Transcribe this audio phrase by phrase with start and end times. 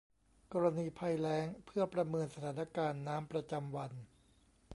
[0.53, 3.91] กรณีภัยแล้งเพื่อประเมินสถานการณ์น้ำประจำวัน